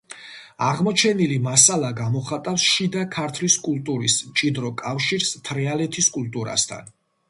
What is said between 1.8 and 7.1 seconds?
გამოხატავს შიდა ქართლის კულტურის მჭიდრო კავშირს თრიალეთის კულტურასთან.